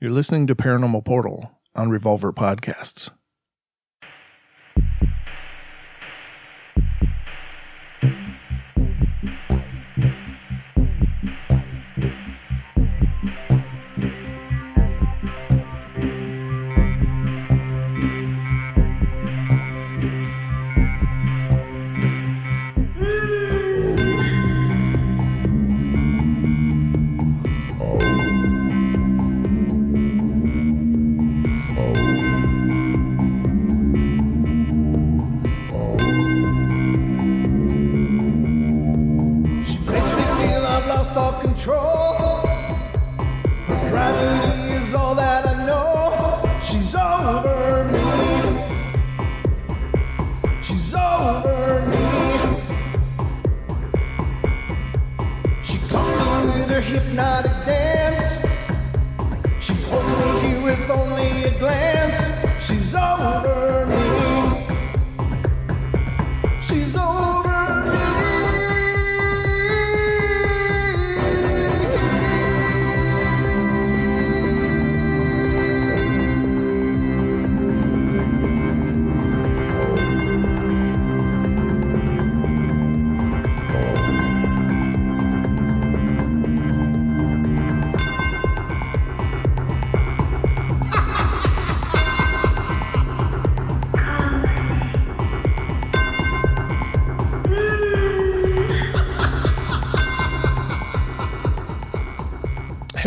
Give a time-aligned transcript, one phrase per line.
[0.00, 3.10] You're listening to Paranormal Portal on Revolver Podcasts.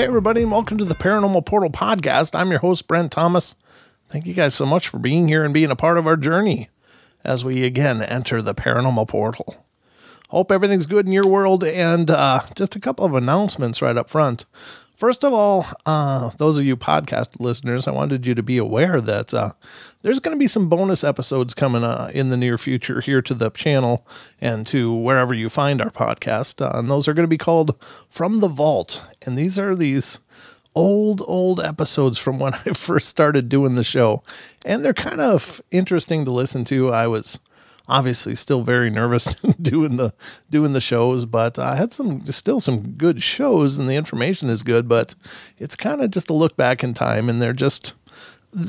[0.01, 2.33] Hey, everybody, and welcome to the Paranormal Portal Podcast.
[2.33, 3.53] I'm your host, Brent Thomas.
[4.09, 6.69] Thank you guys so much for being here and being a part of our journey
[7.23, 9.63] as we again enter the Paranormal Portal.
[10.29, 14.09] Hope everything's good in your world, and uh, just a couple of announcements right up
[14.09, 14.45] front.
[15.01, 19.01] First of all, uh, those of you podcast listeners, I wanted you to be aware
[19.01, 19.53] that uh,
[20.03, 23.33] there's going to be some bonus episodes coming uh, in the near future here to
[23.33, 24.05] the channel
[24.39, 26.63] and to wherever you find our podcast.
[26.63, 27.75] Uh, and those are going to be called
[28.07, 29.03] From the Vault.
[29.23, 30.19] And these are these
[30.75, 34.21] old, old episodes from when I first started doing the show.
[34.63, 36.91] And they're kind of interesting to listen to.
[36.91, 37.39] I was
[37.91, 39.25] obviously still very nervous
[39.61, 40.13] doing the
[40.49, 44.63] doing the shows but i had some still some good shows and the information is
[44.63, 45.13] good but
[45.57, 47.93] it's kind of just a look back in time and they're just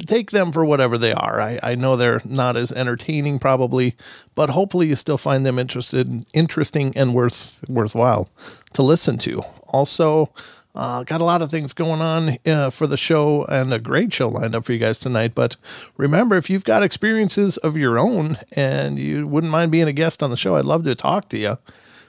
[0.07, 1.41] take them for whatever they are.
[1.41, 3.97] I, I know they're not as entertaining probably
[4.35, 8.29] but hopefully you still find them interested interesting and worth worthwhile
[8.75, 9.41] to listen to.
[9.69, 10.33] Also
[10.75, 14.13] uh, got a lot of things going on uh, for the show and a great
[14.13, 15.35] show lined up for you guys tonight.
[15.35, 15.57] But
[15.97, 20.23] remember, if you've got experiences of your own and you wouldn't mind being a guest
[20.23, 21.59] on the show, I'd love to talk to you.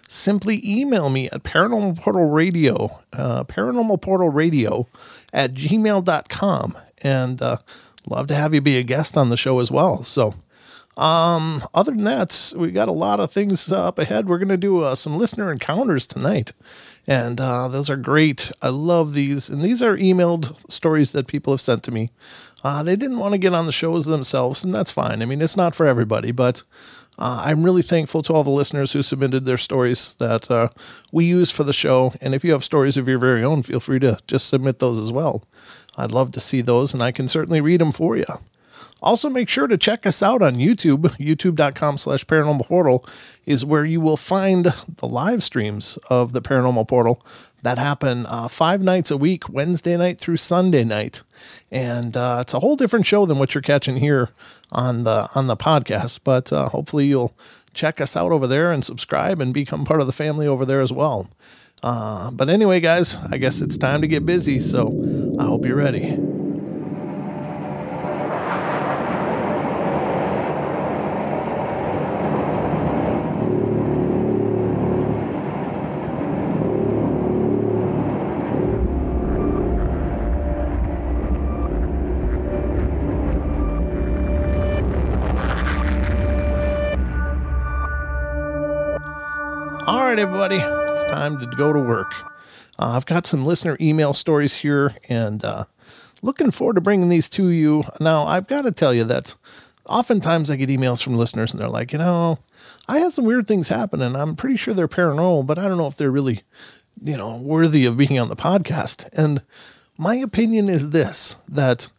[0.07, 4.87] Simply email me at paranormal portal radio, uh, paranormal portal radio
[5.33, 6.77] at gmail.com.
[7.01, 7.57] And uh,
[8.07, 10.03] love to have you be a guest on the show as well.
[10.03, 10.35] So,
[10.97, 14.27] um, other than that, we got a lot of things up ahead.
[14.27, 16.51] We're going to do uh, some listener encounters tonight.
[17.07, 18.51] And uh, those are great.
[18.61, 19.49] I love these.
[19.49, 22.11] And these are emailed stories that people have sent to me.
[22.63, 25.21] Uh, they didn't want to get on the shows themselves, and that's fine.
[25.21, 26.63] I mean, it's not for everybody, but
[27.19, 30.69] uh, I'm really thankful to all the listeners who submitted their stories that uh,
[31.11, 32.13] we use for the show.
[32.21, 34.97] And if you have stories of your very own, feel free to just submit those
[34.97, 35.43] as well.
[35.97, 38.25] I'd love to see those, and I can certainly read them for you.
[39.03, 41.01] Also, make sure to check us out on YouTube.
[41.19, 43.05] YouTube.com slash paranormal portal
[43.45, 47.21] is where you will find the live streams of the paranormal portal
[47.63, 51.23] that happen uh, five nights a week, Wednesday night through Sunday night.
[51.71, 54.29] And uh, it's a whole different show than what you're catching here
[54.71, 56.19] on the on the podcast.
[56.23, 57.35] But uh, hopefully you'll
[57.73, 60.81] check us out over there and subscribe and become part of the family over there
[60.81, 61.29] as well.
[61.81, 64.59] Uh, but anyway, guys, I guess it's time to get busy.
[64.59, 66.32] So I hope you're ready.
[90.13, 92.13] Right, everybody, it's time to go to work.
[92.77, 95.65] Uh, I've got some listener email stories here and uh,
[96.21, 97.83] looking forward to bringing these to you.
[97.99, 99.33] Now, I've got to tell you that
[99.87, 102.37] oftentimes I get emails from listeners and they're like, you know,
[102.87, 105.79] I had some weird things happen and I'm pretty sure they're paranormal, but I don't
[105.79, 106.43] know if they're really,
[107.03, 109.09] you know, worthy of being on the podcast.
[109.13, 109.41] And
[109.97, 111.89] my opinion is this that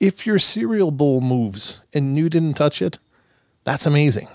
[0.00, 2.98] if your cereal bowl moves and you didn't touch it,
[3.64, 4.28] that's amazing.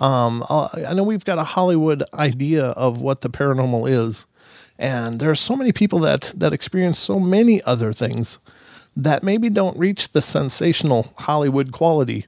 [0.00, 4.26] Um, uh, I know we've got a Hollywood idea of what the paranormal is,
[4.80, 8.38] And there are so many people that that experience so many other things
[8.96, 12.26] that maybe don't reach the sensational Hollywood quality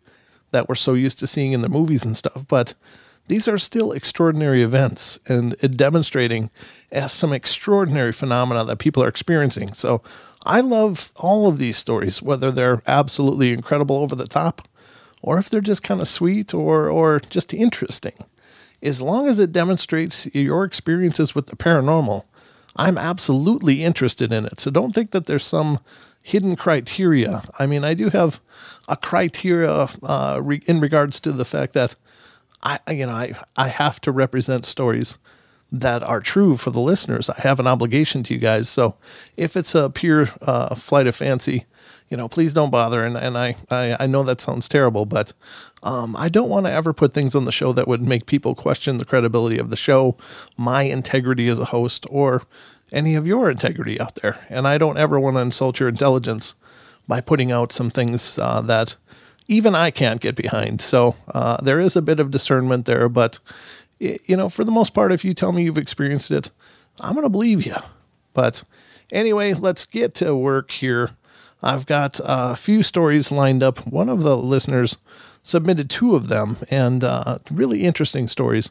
[0.50, 2.74] that we're so used to seeing in the movies and stuff, but
[3.28, 6.50] these are still extraordinary events and demonstrating
[6.92, 9.72] uh, some extraordinary phenomena that people are experiencing.
[9.72, 10.02] So
[10.44, 14.68] I love all of these stories, whether they're absolutely incredible over the top
[15.22, 18.14] or if they're just kind of sweet or, or just interesting.
[18.82, 22.24] As long as it demonstrates your experiences with the paranormal,
[22.74, 24.58] I'm absolutely interested in it.
[24.58, 25.78] So don't think that there's some
[26.22, 27.42] hidden criteria.
[27.58, 28.40] I mean, I do have
[28.88, 31.94] a criteria uh, re- in regards to the fact that
[32.62, 35.16] I, you know, I, I have to represent stories
[35.70, 37.30] that are true for the listeners.
[37.30, 38.68] I have an obligation to you guys.
[38.68, 38.96] So
[39.36, 41.64] if it's a pure uh, flight of fancy,
[42.12, 43.02] you know, please don't bother.
[43.02, 45.32] And, and I, I, I know that sounds terrible, but
[45.82, 48.54] um, I don't want to ever put things on the show that would make people
[48.54, 50.18] question the credibility of the show,
[50.54, 52.42] my integrity as a host, or
[52.92, 54.44] any of your integrity out there.
[54.50, 56.54] And I don't ever want to insult your intelligence
[57.08, 58.96] by putting out some things uh, that
[59.48, 60.82] even I can't get behind.
[60.82, 63.38] So uh, there is a bit of discernment there, but
[63.98, 66.50] you know, for the most part, if you tell me you've experienced it,
[67.00, 67.76] I'm going to believe you.
[68.34, 68.64] But
[69.10, 71.16] anyway, let's get to work here.
[71.62, 73.86] I've got a few stories lined up.
[73.86, 74.98] One of the listeners
[75.42, 78.70] submitted two of them and uh, really interesting stories.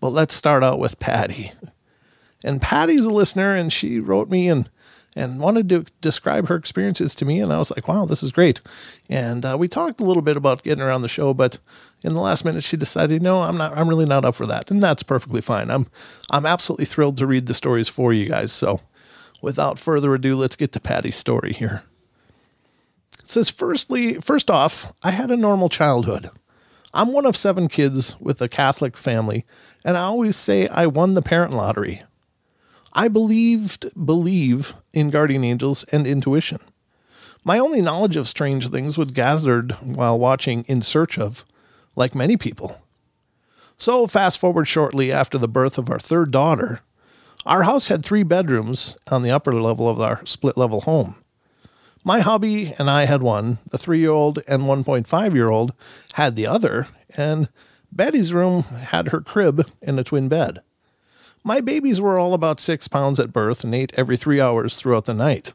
[0.00, 1.52] But let's start out with Patty.
[2.44, 4.68] And Patty's a listener, and she wrote me and
[5.18, 7.40] and wanted to describe her experiences to me.
[7.40, 8.60] And I was like, wow, this is great.
[9.08, 11.58] And uh, we talked a little bit about getting around the show, but
[12.04, 14.70] in the last minute, she decided, no, I'm not, I'm really not up for that.
[14.70, 15.70] And that's perfectly fine.
[15.70, 15.86] I'm,
[16.30, 18.52] I'm absolutely thrilled to read the stories for you guys.
[18.52, 18.80] So
[19.40, 21.82] without further ado, let's get to Patty's story here.
[23.26, 26.30] It says, firstly, first off, I had a normal childhood.
[26.94, 29.44] I'm one of seven kids with a Catholic family,
[29.84, 32.04] and I always say I won the parent lottery.
[32.92, 36.60] I believed believe in guardian angels and intuition.
[37.42, 41.44] My only knowledge of strange things was gathered while watching In Search of,
[41.96, 42.80] like many people.
[43.76, 46.78] So, fast forward shortly after the birth of our third daughter,
[47.44, 51.16] our house had three bedrooms on the upper level of our split level home.
[52.06, 55.72] My hobby and I had one, the three year old and 1.5 year old
[56.12, 56.86] had the other,
[57.16, 57.48] and
[57.90, 60.60] Betty's room had her crib and a twin bed.
[61.42, 65.06] My babies were all about six pounds at birth and ate every three hours throughout
[65.06, 65.52] the night.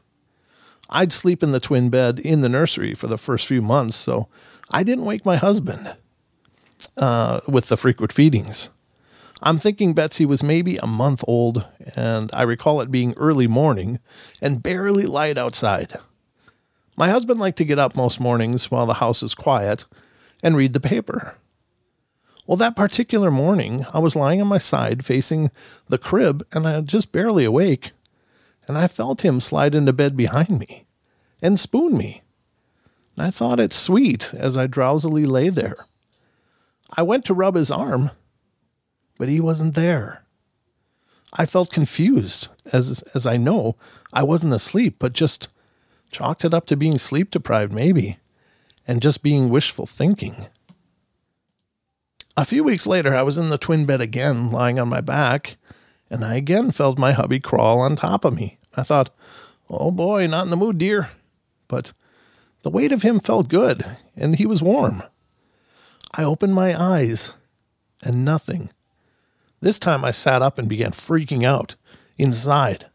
[0.90, 4.28] I'd sleep in the twin bed in the nursery for the first few months, so
[4.70, 5.96] I didn't wake my husband
[6.98, 8.68] uh, with the frequent feedings.
[9.42, 11.64] I'm thinking Betsy was maybe a month old,
[11.96, 14.00] and I recall it being early morning
[14.42, 15.94] and barely light outside.
[16.96, 19.86] My husband liked to get up most mornings while the house is quiet
[20.42, 21.36] and read the paper.
[22.46, 25.50] Well, that particular morning, I was lying on my side facing
[25.88, 27.92] the crib and I just barely awake,
[28.66, 30.84] and I felt him slide into bed behind me
[31.40, 32.22] and spoon me.
[33.16, 35.86] And I thought it sweet as I drowsily lay there.
[36.94, 38.10] I went to rub his arm,
[39.18, 40.24] but he wasn't there.
[41.32, 43.76] I felt confused, as, as I know
[44.12, 45.48] I wasn't asleep, but just
[46.12, 48.18] chalked it up to being sleep deprived, maybe,
[48.86, 50.46] and just being wishful thinking.
[52.36, 55.56] A few weeks later, I was in the twin bed again, lying on my back,
[56.08, 58.58] and I again felt my hubby crawl on top of me.
[58.76, 59.10] I thought,
[59.68, 61.10] oh boy, not in the mood, dear.
[61.68, 61.92] But
[62.62, 63.84] the weight of him felt good,
[64.16, 65.02] and he was warm.
[66.12, 67.32] I opened my eyes,
[68.02, 68.70] and nothing.
[69.60, 71.76] This time I sat up and began freaking out.
[72.18, 72.86] Inside,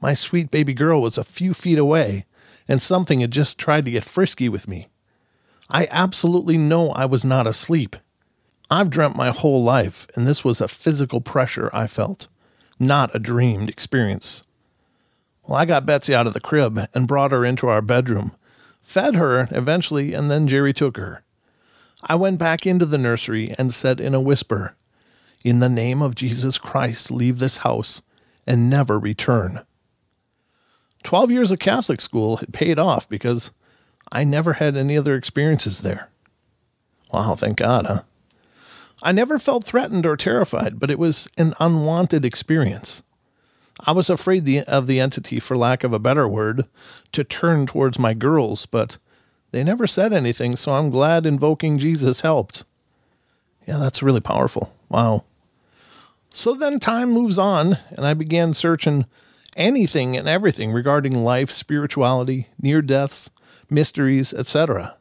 [0.00, 2.26] my sweet baby girl was a few feet away,
[2.68, 4.88] and something had just tried to get frisky with me.
[5.68, 7.96] I absolutely know I was not asleep.
[8.70, 12.28] I've dreamt my whole life, and this was a physical pressure I felt,
[12.78, 14.42] not a dreamed experience.
[15.44, 18.34] Well, I got Betsy out of the crib and brought her into our bedroom,
[18.82, 21.22] fed her eventually, and then Jerry took her.
[22.02, 24.76] I went back into the nursery and said in a whisper,
[25.44, 28.02] In the name of Jesus Christ, leave this house
[28.46, 29.62] and never return.
[31.02, 33.52] Twelve years of Catholic school had paid off because
[34.10, 36.08] I never had any other experiences there.
[37.12, 38.02] Wow, thank God, huh?
[39.02, 43.02] I never felt threatened or terrified, but it was an unwanted experience.
[43.80, 46.64] I was afraid the, of the entity, for lack of a better word,
[47.12, 48.98] to turn towards my girls, but
[49.50, 52.64] they never said anything, so I'm glad invoking Jesus helped.
[53.68, 54.74] Yeah, that's really powerful.
[54.88, 55.24] Wow.
[56.30, 59.06] So then time moves on, and I began searching
[59.56, 63.30] anything and everything regarding life, spirituality, near deaths,
[63.68, 64.96] mysteries, etc.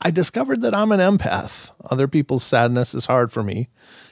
[0.00, 1.70] I discovered that I'm an empath.
[1.88, 3.68] Other people's sadness is hard for me,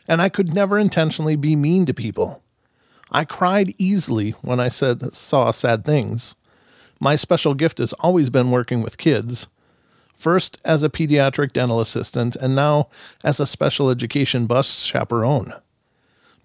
[0.08, 2.42] and I could never intentionally be mean to people.
[3.10, 6.34] I cried easily when I said saw sad things.
[6.98, 9.48] My special gift has always been working with kids.
[10.14, 12.88] First as a pediatric dental assistant and now
[13.24, 15.52] as a special education bus chaperone.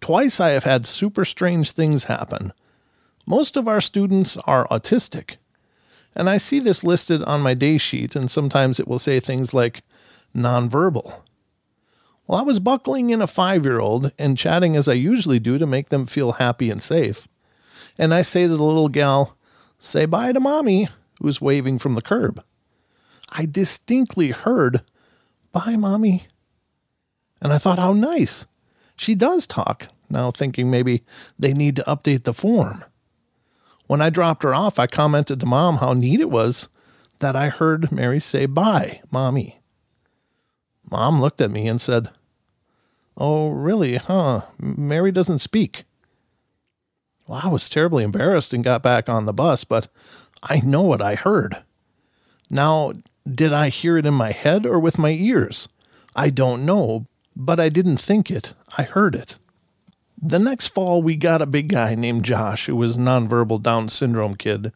[0.02, 2.54] Twice I have had super strange things happen.
[3.30, 5.36] Most of our students are autistic.
[6.16, 9.54] And I see this listed on my day sheet, and sometimes it will say things
[9.54, 9.84] like
[10.34, 11.22] nonverbal.
[12.26, 15.58] Well, I was buckling in a five year old and chatting as I usually do
[15.58, 17.28] to make them feel happy and safe.
[17.98, 19.38] And I say to the little gal,
[19.78, 20.88] Say bye to mommy,
[21.22, 22.42] who's waving from the curb.
[23.30, 24.84] I distinctly heard,
[25.52, 26.28] Bye, mommy.
[27.42, 28.46] And I thought, How nice.
[28.96, 31.04] She does talk, now thinking maybe
[31.38, 32.86] they need to update the form.
[33.88, 36.68] When I dropped her off, I commented to mom how neat it was
[37.20, 39.60] that I heard Mary say, Bye, mommy.
[40.90, 42.10] Mom looked at me and said,
[43.18, 44.42] Oh, really, huh?
[44.60, 45.86] Mary doesn't speak.
[47.26, 49.88] Well, I was terribly embarrassed and got back on the bus, but
[50.44, 51.64] I know what I heard.
[52.50, 52.94] Now,
[53.30, 55.68] did I hear it in my head or with my ears?
[56.16, 58.54] I don't know, but I didn't think it.
[58.78, 59.38] I heard it.
[60.20, 64.36] The next fall, we got a big guy named Josh who was nonverbal Down syndrome
[64.36, 64.72] kid.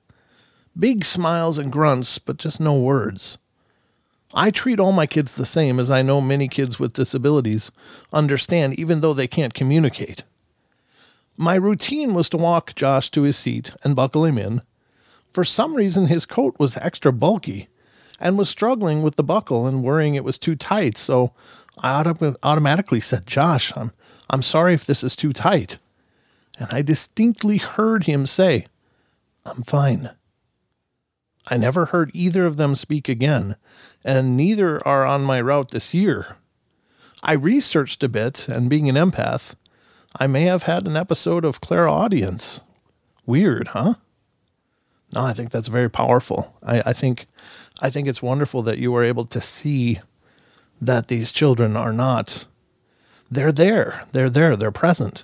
[0.77, 3.39] Big smiles and grunts, but just no words.
[4.33, 7.71] I treat all my kids the same as I know many kids with disabilities
[8.13, 10.23] understand, even though they can't communicate.
[11.37, 14.61] My routine was to walk Josh to his seat and buckle him in.
[15.31, 17.67] For some reason, his coat was extra bulky
[18.19, 21.33] and was struggling with the buckle and worrying it was too tight, so
[21.79, 23.91] I auto- automatically said, Josh, I'm,
[24.31, 25.77] I'm sorry if this is too tight.
[26.57, 28.65] And I distinctly heard him say,
[29.45, 30.11] I'm fine.
[31.47, 33.57] I never heard either of them speak again,
[34.03, 36.37] and neither are on my route this year.
[37.23, 39.55] I researched a bit, and being an empath,
[40.17, 42.61] I may have had an episode of clairaudience.
[43.25, 43.95] Weird, huh?
[45.13, 46.55] No, I think that's very powerful.
[46.63, 47.25] I, I think
[47.81, 49.99] I think it's wonderful that you were able to see
[50.79, 52.45] that these children are not
[53.31, 54.03] they're there.
[54.11, 54.57] They're there.
[54.57, 55.23] They're present.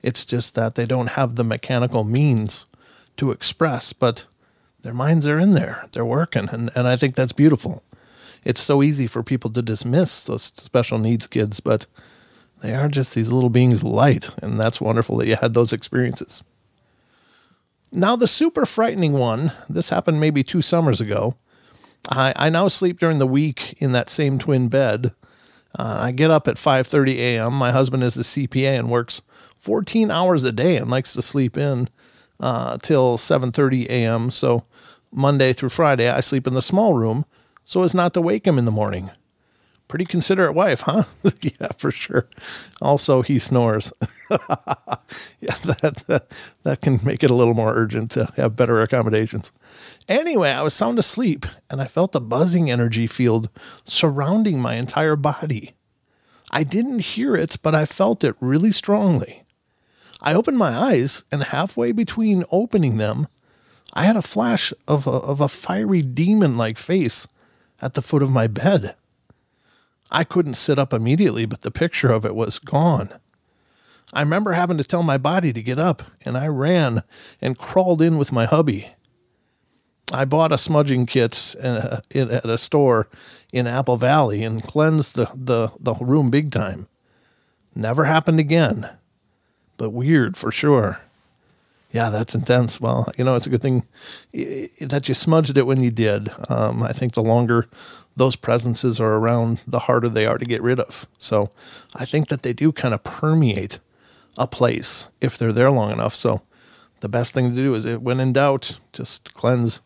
[0.00, 2.66] It's just that they don't have the mechanical means
[3.16, 4.24] to express, but
[4.82, 5.86] their minds are in there.
[5.92, 6.48] They're working.
[6.50, 7.82] And, and I think that's beautiful.
[8.44, 11.86] It's so easy for people to dismiss those special needs kids, but
[12.60, 14.30] they are just these little beings of light.
[14.40, 16.42] And that's wonderful that you had those experiences.
[17.92, 21.36] Now, the super frightening one, this happened maybe two summers ago.
[22.08, 25.12] I, I now sleep during the week in that same twin bed.
[25.78, 27.54] Uh, I get up at 5:30 a.m.
[27.54, 29.22] My husband is the CPA and works
[29.58, 31.88] 14 hours a day and likes to sleep in
[32.40, 34.30] uh, till 7:30 a.m.
[34.30, 34.64] So
[35.10, 37.24] Monday through Friday, I sleep in the small room
[37.64, 39.10] so as not to wake him in the morning.
[39.88, 41.04] Pretty considerate wife, huh?
[41.42, 42.26] yeah, for sure.
[42.80, 43.92] Also, he snores.
[45.40, 46.26] yeah, that, that
[46.62, 49.52] that can make it a little more urgent to have better accommodations.
[50.08, 53.50] Anyway, I was sound asleep and I felt a buzzing energy field
[53.84, 55.74] surrounding my entire body.
[56.50, 59.44] I didn't hear it, but I felt it really strongly.
[60.20, 63.26] I opened my eyes, and halfway between opening them,
[63.92, 67.26] I had a flash of a, of a fiery demon like face
[67.80, 68.94] at the foot of my bed.
[70.10, 73.10] I couldn't sit up immediately, but the picture of it was gone.
[74.12, 77.02] I remember having to tell my body to get up, and I ran
[77.40, 78.92] and crawled in with my hubby.
[80.12, 83.08] I bought a smudging kit uh, at a store
[83.52, 86.88] in Apple Valley and cleansed the, the, the room big time.
[87.74, 88.90] Never happened again,
[89.78, 91.00] but weird for sure.
[91.90, 92.80] Yeah, that's intense.
[92.80, 93.86] Well, you know, it's a good thing
[94.32, 96.30] that you smudged it when you did.
[96.50, 97.68] Um, I think the longer
[98.16, 101.06] those presences are around, the harder they are to get rid of.
[101.18, 101.50] So
[101.94, 103.78] I think that they do kind of permeate
[104.38, 106.14] a place if they're there long enough.
[106.14, 106.42] So
[107.00, 109.80] the best thing to do is, when in doubt, just cleanse,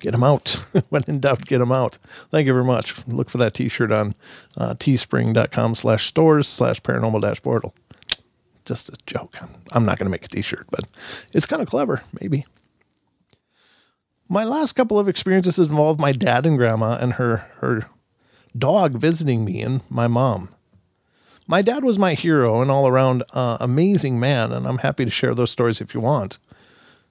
[0.00, 0.56] get them out.
[0.88, 1.98] when in doubt, get them out.
[2.30, 3.06] Thank you very much.
[3.06, 4.14] Look for that T-shirt on
[4.56, 7.74] uh, teespring.com slash stores slash paranormal dash portal
[8.70, 9.36] just a joke.
[9.72, 10.84] I'm not going to make a t-shirt, but
[11.32, 12.46] it's kind of clever, maybe.
[14.28, 17.86] My last couple of experiences involved my dad and grandma and her her
[18.56, 20.50] dog visiting me and my mom.
[21.50, 25.10] My dad was my hero and all around uh, amazing man, and I'm happy to
[25.10, 26.38] share those stories if you want.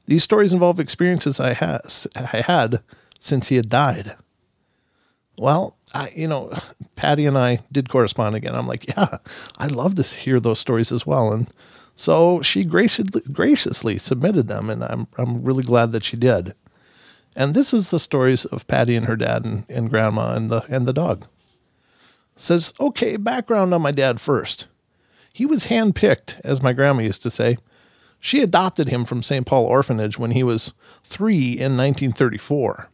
[0.05, 1.49] These stories involve experiences I,
[2.15, 2.79] I had
[3.19, 4.15] since he had died.
[5.37, 6.57] Well, I, you know,
[6.95, 8.55] Patty and I did correspond again.
[8.55, 9.17] I'm like, yeah,
[9.57, 11.33] I'd love to hear those stories as well.
[11.33, 11.51] And
[11.93, 16.53] so she graciously, graciously submitted them, and I'm, I'm really glad that she did.
[17.35, 20.61] And this is the stories of Patty and her dad and, and grandma and the,
[20.69, 21.27] and the dog.
[22.41, 24.67] Says, okay, background on my dad first.
[25.33, 27.57] He was handpicked, as my grandma used to say,
[28.21, 29.45] She adopted him from St.
[29.45, 30.71] Paul Orphanage when he was
[31.03, 32.89] three in 1934.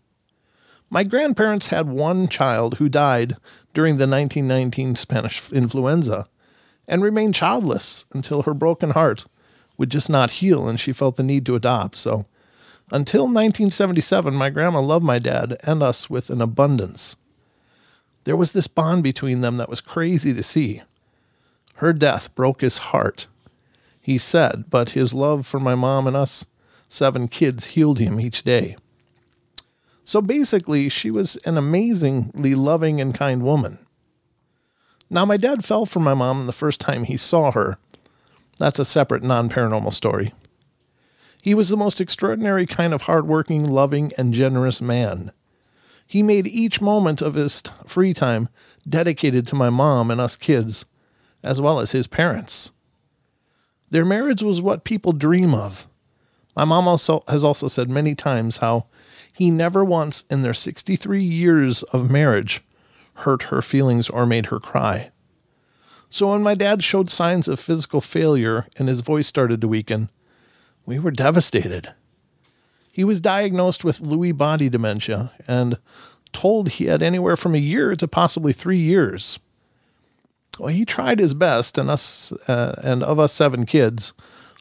[0.89, 3.37] My grandparents had one child who died
[3.75, 6.27] during the 1919 Spanish influenza
[6.87, 9.27] and remained childless until her broken heart
[9.77, 11.97] would just not heal and she felt the need to adopt.
[11.97, 12.25] So
[12.91, 17.15] until 1977, my grandma loved my dad and us with an abundance.
[18.25, 20.81] There was this bond between them that was crazy to see.
[21.75, 23.27] Her death broke his heart,
[24.01, 26.45] he said, but his love for my mom and us
[26.89, 28.77] seven kids healed him each day.
[30.03, 33.79] So basically, she was an amazingly loving and kind woman.
[35.09, 37.77] Now, my dad fell for my mom the first time he saw her.
[38.57, 40.33] That's a separate non paranormal story.
[41.43, 45.31] He was the most extraordinary kind of hardworking, loving, and generous man.
[46.07, 48.49] He made each moment of his free time
[48.87, 50.85] dedicated to my mom and us kids,
[51.43, 52.71] as well as his parents.
[53.89, 55.87] Their marriage was what people dream of.
[56.55, 58.85] My mom also has also said many times how
[59.31, 62.61] he never once in their 63 years of marriage
[63.19, 65.11] hurt her feelings or made her cry.
[66.09, 70.09] So when my dad showed signs of physical failure and his voice started to weaken,
[70.85, 71.93] we were devastated.
[72.95, 75.77] He was diagnosed with Lewy body dementia and
[76.31, 79.37] told he had anywhere from a year to possibly three years.
[80.57, 84.13] Well, he tried his best, and us uh, and of us seven kids,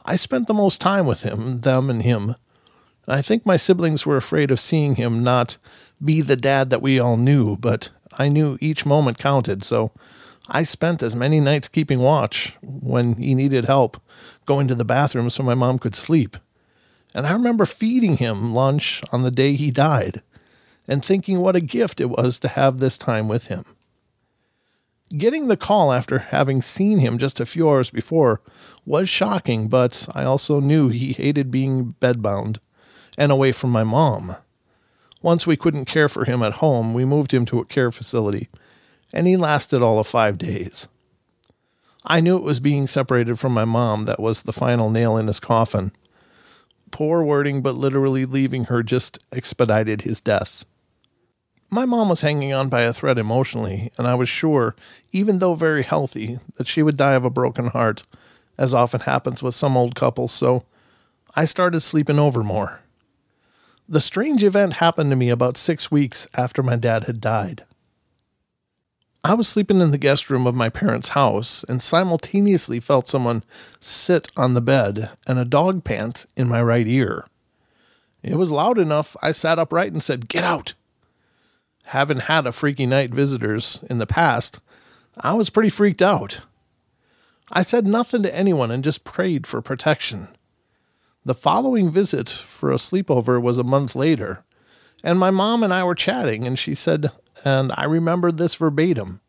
[0.05, 2.35] I spent the most time with him, them and him.
[3.07, 5.57] I think my siblings were afraid of seeing him not
[6.05, 9.93] be the dad that we all knew, but I knew each moment counted, so
[10.49, 14.03] I spent as many nights keeping watch when he needed help,
[14.45, 16.37] going to the bathroom so my mom could sleep.
[17.15, 20.23] And I remember feeding him lunch on the day he died
[20.89, 23.65] and thinking what a gift it was to have this time with him.
[25.17, 28.41] Getting the call after having seen him just a few hours before
[28.85, 32.59] was shocking, but I also knew he hated being bedbound
[33.17, 34.37] and away from my mom.
[35.23, 38.49] Once we couldn't care for him at home, we moved him to a care facility
[39.13, 40.89] and he lasted all of five days.
[42.05, 45.29] I knew it was being separated from my mom that was the final nail in
[45.29, 45.93] his coffin.
[46.95, 50.65] Poor wording, but literally leaving her just expedited his death.
[51.69, 54.77] My mom was hanging on by a thread emotionally, and I was sure,
[55.11, 58.05] even though very healthy, that she would die of a broken heart,
[58.57, 60.67] as often happens with some old couples, so
[61.35, 62.79] I started sleeping over more.
[63.89, 67.65] The strange event happened to me about six weeks after my dad had died.
[69.27, 73.43] I was sleeping in the guest room of my parents' house and simultaneously felt someone
[73.81, 77.27] sit on the bed and a dog pant in my right ear.
[78.23, 80.75] It was loud enough, I sat upright and said, Get out!
[81.87, 84.61] Having had a freaky night visitors in the past,
[85.19, 86.41] I was pretty freaked out.
[87.51, 90.29] I said nothing to anyone and just prayed for protection.
[91.25, 94.45] The following visit for a sleepover was a month later,
[95.03, 97.11] and my mom and I were chatting, and she said,
[97.45, 99.21] and I remembered this verbatim.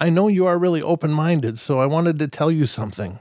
[0.00, 3.18] I know you are really open minded, so I wanted to tell you something.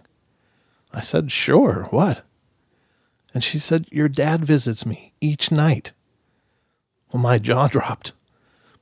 [0.94, 2.22] I said, Sure, what?
[3.34, 5.92] And she said, Your dad visits me each night.
[7.12, 8.14] Well, my jaw dropped.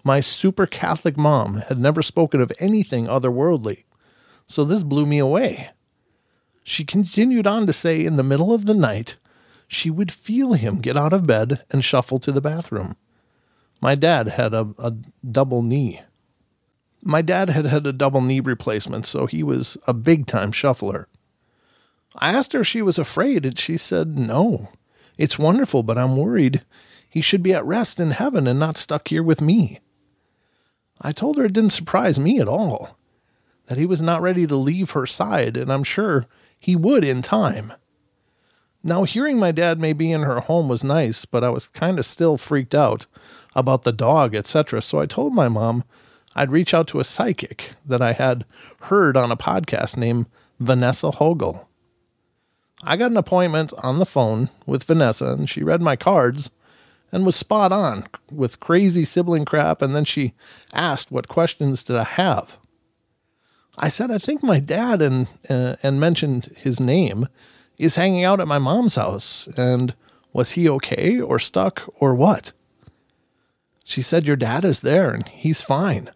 [0.04, 3.86] My super Catholic mom had never spoken of anything otherworldly,
[4.46, 5.72] so this blew me away.
[6.64, 9.18] She continued on to say, in the middle of the night,
[9.68, 12.96] she would feel him get out of bed and shuffle to the bathroom.
[13.82, 14.92] My dad had a, a
[15.30, 16.02] double knee.
[17.04, 21.08] My dad had had a double knee replacement, so he was a big time shuffler.
[22.18, 24.70] I asked her if she was afraid, and she said, No.
[25.18, 26.64] It's wonderful, but I'm worried
[27.16, 29.80] he should be at rest in heaven and not stuck here with me.
[31.02, 32.98] I told her it didn't surprise me at all,
[33.68, 36.26] that he was not ready to leave her side, and I'm sure
[36.60, 37.72] he would in time.
[38.88, 41.98] Now, hearing my dad may be in her home was nice, but I was kind
[41.98, 43.08] of still freaked out
[43.56, 44.80] about the dog, etc.
[44.84, 45.84] So I told my mom
[46.36, 48.46] I'd reach out to a psychic that I had
[48.84, 50.28] heard on a podcast named
[50.60, 51.68] Vanessa Hogle.
[52.84, 56.52] I got an appointment on the phone with Vanessa, and she read my cards
[57.12, 59.82] and was spot on with crazy sibling crap.
[59.82, 60.34] And then she
[60.74, 62.60] asked, What questions did I have?
[63.80, 67.28] I said, I think my dad, and, uh, and mentioned his name
[67.78, 69.48] is hanging out at my mom's house.
[69.58, 69.96] And
[70.34, 72.52] was he okay or stuck or what?
[73.84, 76.10] She said, Your dad is there and he's fine.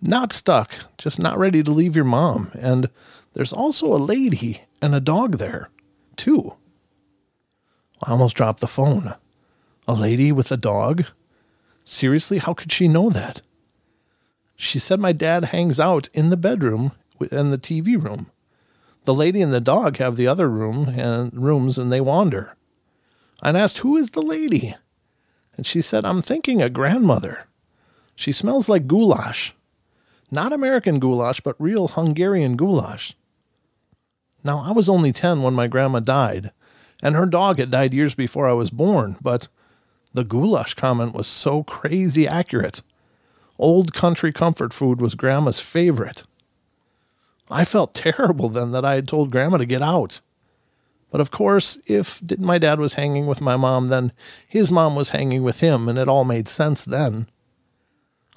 [0.00, 2.52] Not stuck, just not ready to leave your mom.
[2.54, 2.88] And
[3.34, 5.70] there's also a lady and a dog there,
[6.16, 6.54] too.
[8.04, 9.14] I almost dropped the phone.
[9.88, 11.06] A lady with a dog?
[11.84, 13.42] Seriously, how could she know that?
[14.54, 16.92] She said my dad hangs out in the bedroom
[17.30, 18.30] and the TV room.
[19.08, 22.54] The lady and the dog have the other room and rooms and they wander.
[23.40, 24.76] I asked, Who is the lady?
[25.56, 27.46] And she said, I'm thinking a grandmother.
[28.14, 29.54] She smells like goulash.
[30.30, 33.14] Not American goulash, but real Hungarian goulash.
[34.44, 36.50] Now, I was only 10 when my grandma died,
[37.02, 39.48] and her dog had died years before I was born, but
[40.12, 42.82] the goulash comment was so crazy accurate.
[43.58, 46.24] Old country comfort food was grandma's favorite.
[47.50, 50.20] I felt terrible then that I had told grandma to get out.
[51.10, 54.12] But of course, if my dad was hanging with my mom, then
[54.46, 57.28] his mom was hanging with him, and it all made sense then.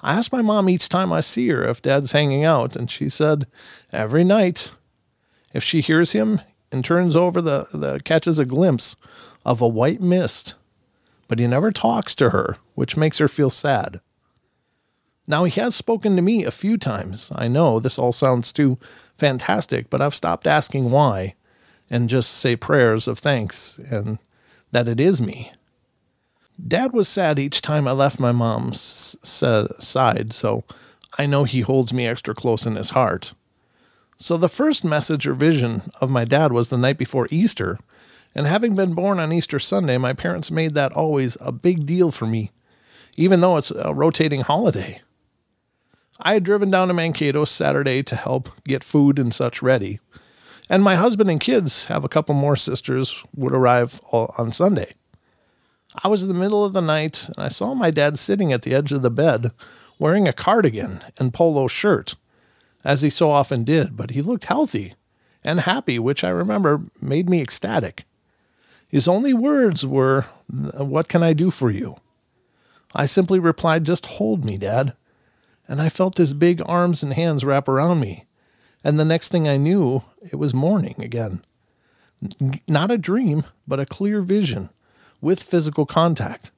[0.00, 3.08] I ask my mom each time I see her if dad's hanging out, and she
[3.08, 3.46] said,
[3.92, 4.72] every night.
[5.52, 6.40] If she hears him
[6.72, 8.96] and turns over the, the catches a glimpse
[9.44, 10.54] of a white mist,
[11.28, 14.00] but he never talks to her, which makes her feel sad.
[15.26, 17.30] Now, he has spoken to me a few times.
[17.34, 18.78] I know this all sounds too
[19.16, 21.34] fantastic, but I've stopped asking why
[21.90, 24.18] and just say prayers of thanks and
[24.70, 25.52] that it is me.
[26.66, 30.64] Dad was sad each time I left my mom's side, so
[31.18, 33.34] I know he holds me extra close in his heart.
[34.18, 37.78] So the first message or vision of my dad was the night before Easter,
[38.34, 42.10] and having been born on Easter Sunday, my parents made that always a big deal
[42.10, 42.50] for me,
[43.16, 45.02] even though it's a rotating holiday.
[46.24, 49.98] I had driven down to Mankato Saturday to help get food and such ready,
[50.70, 54.92] and my husband and kids have a couple more sisters would arrive on Sunday.
[56.04, 58.62] I was in the middle of the night and I saw my dad sitting at
[58.62, 59.50] the edge of the bed
[59.98, 62.14] wearing a cardigan and polo shirt,
[62.84, 64.94] as he so often did, but he looked healthy
[65.42, 68.04] and happy, which I remember made me ecstatic.
[68.86, 71.96] His only words were, What can I do for you?
[72.94, 74.94] I simply replied, Just hold me, Dad.
[75.72, 78.26] And I felt his big arms and hands wrap around me.
[78.84, 81.42] And the next thing I knew, it was morning again.
[82.68, 84.68] Not a dream, but a clear vision
[85.22, 86.50] with physical contact.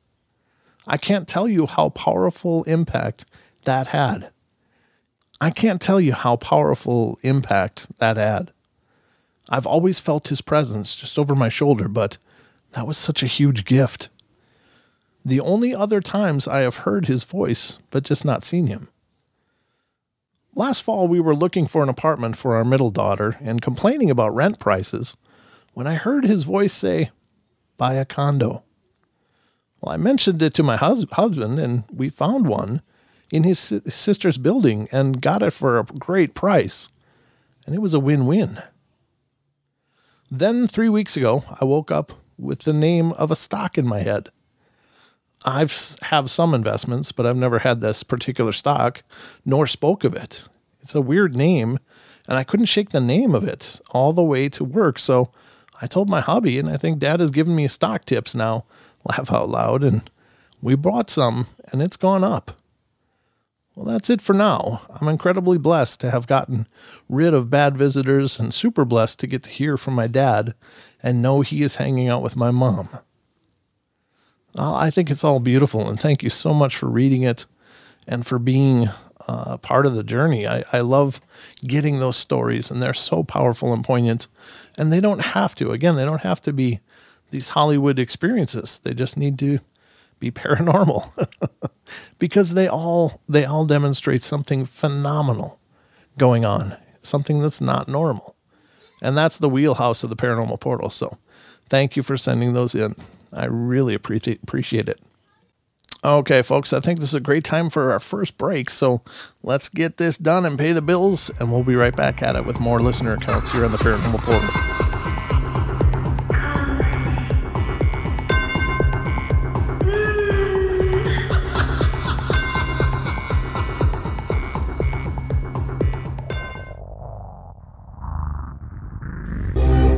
[0.85, 3.25] I can't tell you how powerful impact
[3.67, 4.31] that had.
[5.41, 8.51] I can't tell you how powerful impact that had.
[9.49, 12.19] I've always felt his presence just over my shoulder, but
[12.73, 14.09] that was such a huge gift.
[15.25, 18.89] The only other times I have heard his voice, but just not seen him.
[20.57, 24.35] Last fall, we were looking for an apartment for our middle daughter and complaining about
[24.35, 25.17] rent prices
[25.73, 27.11] when I heard his voice say,
[27.77, 28.63] Buy a condo.
[29.81, 32.83] Well, I mentioned it to my hus- husband, and we found one
[33.33, 36.89] in his si- sister's building and got it for a great price.
[37.67, 38.63] And it was a win win.
[40.31, 44.01] Then, three weeks ago, I woke up with the name of a stock in my
[44.01, 44.31] head.
[45.45, 49.03] I've have some investments, but I've never had this particular stock,
[49.45, 50.49] nor spoke of it.
[50.81, 51.79] It's a weird name,
[52.29, 54.99] and I couldn't shake the name of it all the way to work.
[54.99, 55.31] So
[55.83, 58.65] I told my hubby, and I think Dad has given me stock tips now.
[59.05, 60.09] Laugh out loud, and
[60.63, 62.53] we bought some, and it's gone up.
[63.75, 64.83] Well, that's it for now.
[64.89, 66.69] I'm incredibly blessed to have gotten
[67.09, 70.55] rid of bad visitors and super blessed to get to hear from my dad
[71.03, 72.89] and know he is hanging out with my mom.
[74.57, 77.47] Uh, I think it's all beautiful, and thank you so much for reading it
[78.07, 78.89] and for being
[79.27, 80.47] uh, part of the journey.
[80.47, 81.21] I, I love
[81.67, 84.27] getting those stories, and they're so powerful and poignant.
[84.77, 86.81] And they don't have to, again, they don't have to be
[87.31, 88.81] these Hollywood experiences.
[88.83, 89.61] They just need to
[90.21, 91.29] be paranormal
[92.19, 95.59] because they all they all demonstrate something phenomenal
[96.17, 98.37] going on, something that's not normal.
[99.03, 100.89] And that's the wheelhouse of the paranormal portal.
[100.89, 101.19] So,
[101.69, 102.95] thank you for sending those in.
[103.35, 105.01] I really appreciate appreciate it.
[106.05, 108.69] Okay, folks, I think this is a great time for our first break.
[108.69, 109.01] So
[109.43, 112.45] let's get this done and pay the bills, and we'll be right back at it
[112.45, 114.51] with more listener accounts here on the Paranormal Portal.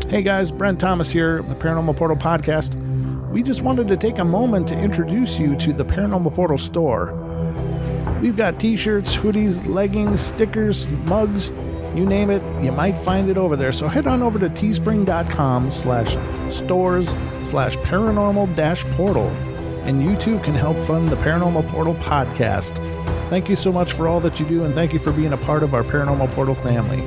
[0.09, 2.81] Hey guys, Brent Thomas here, the Paranormal Portal Podcast
[3.37, 7.12] we just wanted to take a moment to introduce you to the Paranormal Portal store.
[8.22, 11.51] We've got t shirts, hoodies, leggings, stickers, mugs,
[11.94, 13.72] you name it, you might find it over there.
[13.72, 16.16] So head on over to teespring.com slash
[16.51, 19.29] stores slash paranormal dash portal,
[19.85, 22.75] and you too can help fund the Paranormal Portal podcast.
[23.29, 25.37] Thank you so much for all that you do, and thank you for being a
[25.37, 27.03] part of our Paranormal Portal family.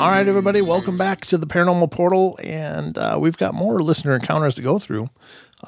[0.00, 4.14] All right, everybody, welcome back to the Paranormal Portal, and uh, we've got more listener
[4.14, 5.10] encounters to go through.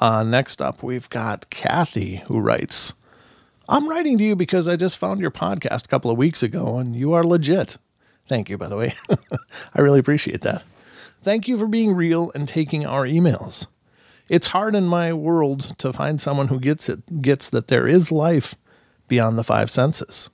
[0.01, 2.95] Uh, next up, we've got Kathy who writes,
[3.69, 6.79] "I'm writing to you because I just found your podcast a couple of weeks ago,
[6.79, 7.77] and you are legit.
[8.27, 8.95] Thank you, by the way.
[9.75, 10.63] I really appreciate that.
[11.21, 13.67] Thank you for being real and taking our emails.
[14.29, 18.11] It's hard in my world to find someone who gets it, gets that there is
[18.11, 18.55] life
[19.07, 20.31] beyond the five senses."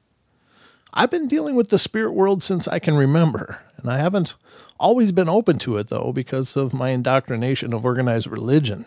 [0.93, 4.35] I've been dealing with the spirit world since I can remember, and I haven't
[4.79, 8.85] always been open to it, though, because of my indoctrination of organized religion.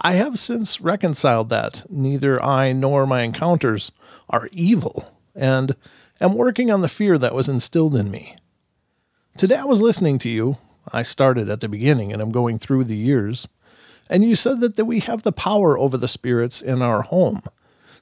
[0.00, 3.92] I have since reconciled that neither I nor my encounters
[4.28, 5.76] are evil, and
[6.20, 8.36] am working on the fear that was instilled in me.
[9.36, 10.58] Today I was listening to you.
[10.92, 13.48] I started at the beginning and I'm going through the years.
[14.10, 17.42] And you said that, that we have the power over the spirits in our home,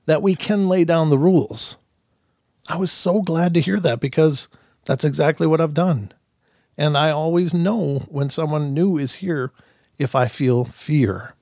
[0.07, 1.77] that we can lay down the rules.
[2.73, 4.49] I was so glad to hear that because
[4.87, 6.11] that's exactly what I've done.
[6.79, 9.53] And I always know when someone new is here
[9.99, 11.35] if I feel fear.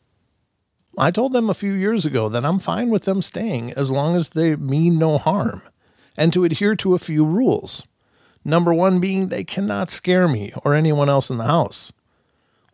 [0.99, 4.17] I told them a few years ago that I'm fine with them staying as long
[4.17, 5.63] as they mean no harm
[6.17, 7.87] and to adhere to a few rules.
[8.45, 11.93] Number one being they cannot scare me or anyone else in the house.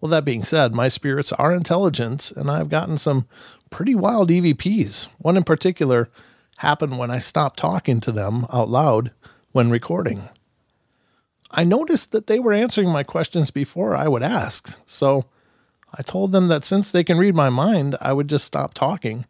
[0.01, 3.27] Well, that being said, my spirits are intelligent and I've gotten some
[3.69, 5.09] pretty wild EVPs.
[5.19, 6.09] One in particular
[6.59, 9.13] happened when I stopped talking to them out loud
[9.53, 10.29] when recording.
[11.51, 15.27] I noticed that they were answering my questions before I would ask, so
[15.93, 19.25] I told them that since they can read my mind, I would just stop talking.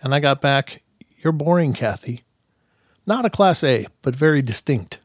[0.00, 0.82] And I got back,
[1.22, 2.24] You're boring, Kathy.
[3.06, 5.00] Not a class A, but very distinct.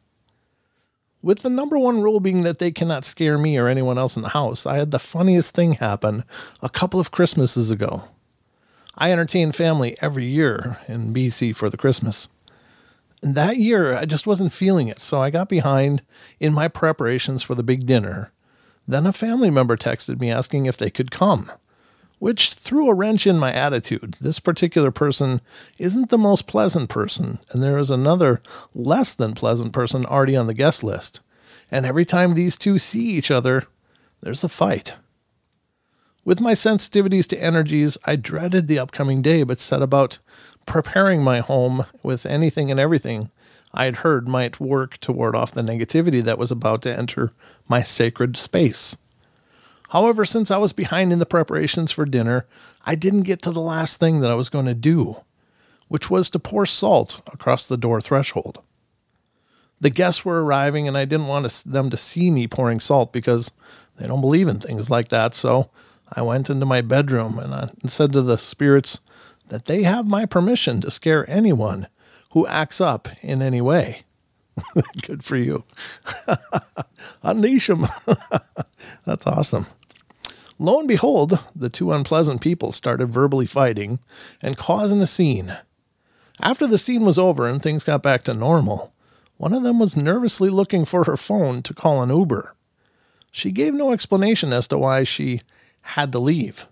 [1.21, 4.21] With the number one rule being that they cannot scare me or anyone else in
[4.21, 6.23] the house, I had the funniest thing happen
[6.61, 8.03] a couple of Christmases ago.
[8.97, 12.27] I entertain family every year in BC for the Christmas.
[13.21, 16.01] And that year, I just wasn't feeling it, so I got behind
[16.39, 18.31] in my preparations for the big dinner.
[18.87, 21.51] Then a family member texted me asking if they could come,
[22.19, 24.17] which threw a wrench in my attitude.
[24.19, 25.41] This particular person
[25.77, 28.41] isn't the most pleasant person, and there is another
[28.73, 31.19] less than pleasant person already on the guest list.
[31.69, 33.67] And every time these two see each other,
[34.21, 34.95] there's a fight.
[36.27, 40.19] With my sensitivities to energies, I dreaded the upcoming day, but set about
[40.65, 43.31] preparing my home with anything and everything
[43.73, 47.31] I had heard might work to ward off the negativity that was about to enter
[47.69, 48.97] my sacred space.
[49.91, 52.45] However, since I was behind in the preparations for dinner,
[52.85, 55.23] I didn't get to the last thing that I was going to do,
[55.87, 58.61] which was to pour salt across the door threshold.
[59.79, 63.53] The guests were arriving, and I didn't want them to see me pouring salt because
[63.95, 65.33] they don't believe in things like that.
[65.33, 65.69] So
[66.11, 69.01] I went into my bedroom and, said to the spirits
[69.49, 71.87] that they have my permission to scare anyone
[72.31, 74.03] who acts up in any way.
[75.07, 75.63] Good for you.
[77.23, 77.87] Unleash them.
[79.05, 79.67] That's awesome.
[80.59, 83.99] Lo and behold, the two unpleasant people started verbally fighting
[84.41, 85.57] and causing a scene.
[86.41, 88.93] After the scene was over and things got back to normal,
[89.37, 92.55] one of them was nervously looking for her phone to call an Uber.
[93.31, 95.41] She gave no explanation as to why she
[95.87, 96.67] had to leave.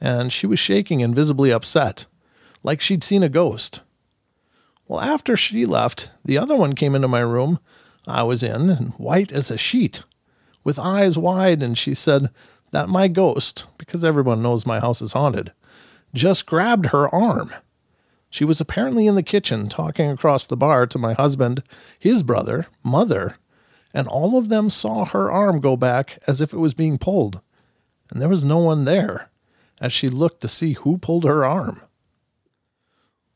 [0.00, 2.06] And she was shaking and visibly upset,
[2.62, 3.80] like she'd seen a ghost.
[4.88, 7.60] Well, after she left, the other one came into my room
[8.06, 10.02] I was in, and white as a sheet,
[10.64, 12.30] with eyes wide, and she said
[12.72, 15.52] that my ghost, because everyone knows my house is haunted,
[16.12, 17.54] just grabbed her arm.
[18.28, 21.62] She was apparently in the kitchen talking across the bar to my husband,
[21.98, 23.36] his brother, mother,
[23.94, 27.40] and all of them saw her arm go back as if it was being pulled
[28.12, 29.30] and there was no one there
[29.80, 31.80] as she looked to see who pulled her arm.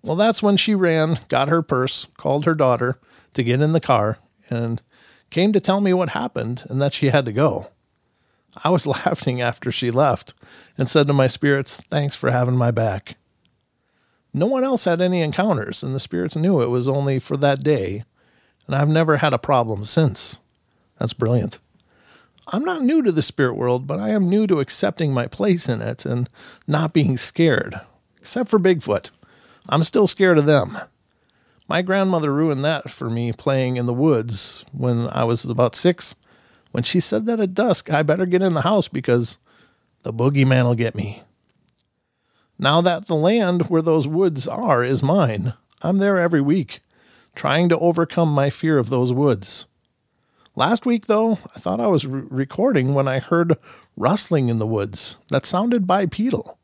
[0.03, 3.01] Well, that's when she ran, got her purse, called her daughter
[3.33, 4.19] to get in the car,
[4.51, 4.83] and
[5.31, 7.71] came to tell me what happened and that she had to go.
[8.63, 10.35] I was laughing after she left
[10.77, 13.17] and said to my spirits, Thanks for having my back.
[14.35, 17.63] No one else had any encounters, and the spirits knew it was only for that
[17.63, 18.05] day,
[18.67, 20.41] and I've never had a problem since.
[20.99, 21.59] That's brilliant.
[22.49, 25.69] I'm not new to the spirit world, but I am new to accepting my place
[25.69, 26.29] in it and
[26.67, 27.81] not being scared,
[28.21, 29.11] except for Bigfoot.
[29.69, 30.79] I'm still scared of them.
[31.69, 36.15] My grandmother ruined that for me playing in the woods when I was about six,
[36.71, 39.39] when she said that at dusk I better get in the house because
[40.05, 41.25] the boogeyman will get me.
[42.61, 46.81] Now that the land where those woods are is mine, I'm there every week,
[47.35, 49.67] trying to overcome my fear of those woods.
[50.59, 53.59] Last week, though, I thought I was re- recording when I heard
[53.95, 56.59] rustling in the woods that sounded bipedal.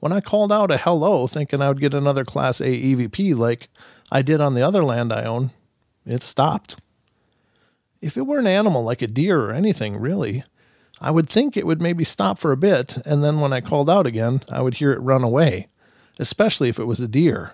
[0.00, 3.68] When I called out a hello, thinking I would get another Class A EVP like
[4.10, 5.52] I did on the other land I own,
[6.04, 6.80] it stopped.
[8.02, 10.42] If it were an animal like a deer or anything, really,
[11.00, 13.88] I would think it would maybe stop for a bit, and then when I called
[13.88, 15.68] out again, I would hear it run away,
[16.18, 17.52] especially if it was a deer.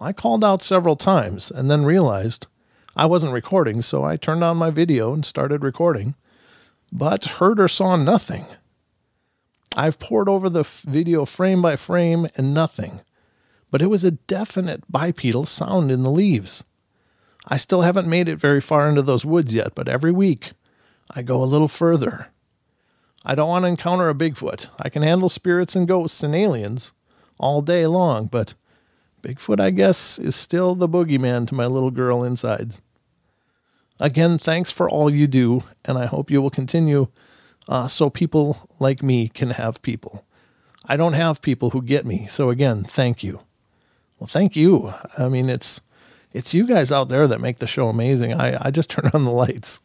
[0.00, 2.46] I called out several times and then realized
[2.96, 6.16] I wasn't recording, so I turned on my video and started recording,
[6.92, 8.46] but heard or saw nothing.
[9.76, 13.00] I've poured over the f- video frame by frame and nothing,
[13.70, 16.64] but it was a definite bipedal sound in the leaves.
[17.46, 20.52] I still haven't made it very far into those woods yet, but every week
[21.14, 22.28] I go a little further.
[23.24, 24.68] I don't want to encounter a Bigfoot.
[24.80, 26.92] I can handle spirits and ghosts and aliens
[27.38, 28.54] all day long, but
[29.22, 32.76] Bigfoot, I guess, is still the boogeyman to my little girl inside.
[34.00, 37.08] Again, thanks for all you do, and I hope you will continue
[37.68, 40.24] uh, so people like me can have people.
[40.86, 43.40] I don't have people who get me, so again, thank you.
[44.18, 44.94] Well, thank you.
[45.16, 45.80] I mean, it's
[46.32, 48.34] it's you guys out there that make the show amazing.
[48.34, 49.80] I, I just turn on the lights,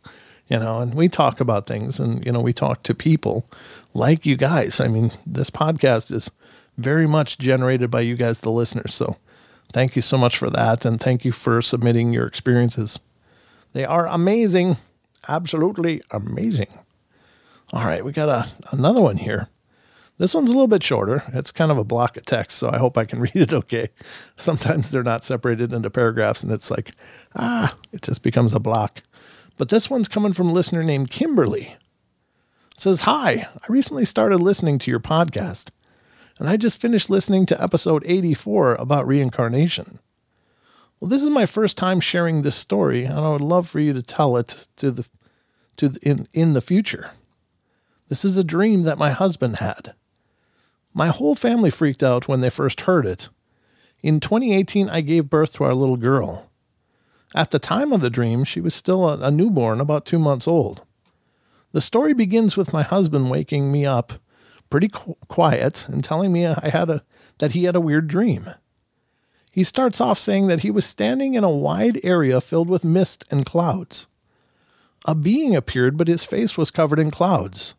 [0.48, 3.46] you know, and we talk about things and, you know, we talk to people
[3.94, 4.80] like you guys.
[4.80, 6.32] I mean, this podcast is
[6.78, 8.94] very much generated by you guys, the listeners.
[8.94, 9.18] So
[9.76, 10.86] thank you so much for that.
[10.86, 12.98] And thank you for submitting your experiences.
[13.74, 14.78] They are amazing.
[15.28, 16.70] Absolutely amazing.
[17.74, 19.50] All right, we got a, another one here.
[20.18, 21.24] This one's a little bit shorter.
[21.34, 23.90] It's kind of a block of text, so I hope I can read it okay.
[24.38, 26.92] Sometimes they're not separated into paragraphs and it's like,
[27.36, 29.02] ah, it just becomes a block.
[29.58, 31.76] But this one's coming from a listener named Kimberly.
[32.72, 35.72] It says, Hi, I recently started listening to your podcast,
[36.40, 40.00] and I just finished listening to episode 84 about reincarnation.
[41.00, 43.94] Well, this is my first time sharing this story, and I would love for you
[43.94, 45.06] to tell it to the
[45.78, 47.12] to the, in in the future.
[48.08, 49.94] This is a dream that my husband had.
[50.94, 53.30] My whole family freaked out when they first heard it.
[54.02, 56.50] In 2018, I gave birth to our little girl.
[57.34, 60.48] At the time of the dream, she was still a, a newborn, about two months
[60.48, 60.84] old.
[61.74, 64.14] The story begins with my husband waking me up
[64.70, 67.04] pretty qu- quiet and telling me I had a
[67.40, 68.54] that he had a weird dream.
[69.52, 73.24] He starts off saying that he was standing in a wide area filled with mist
[73.32, 74.08] and clouds.
[75.06, 77.76] A being appeared, but his face was covered in clouds.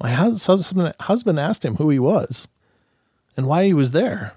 [0.00, 2.48] My husband, husband asked him who he was
[3.36, 4.34] and why he was there.